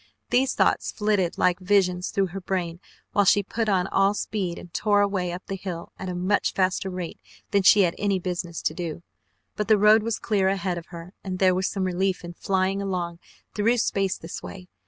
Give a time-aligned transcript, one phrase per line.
[0.31, 2.79] These thoughts flitted like visions through her brain
[3.11, 6.53] while she put on all speed and tore away up the hill at a much
[6.53, 7.19] faster rate
[7.51, 9.03] than she had any business to do.
[9.55, 12.81] But the road was clear ahead of her and there was some relief in flying
[12.81, 13.19] along
[13.53, 14.67] through space this way.